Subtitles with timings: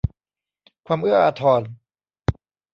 [0.85, 1.61] ความเอื้ออาทร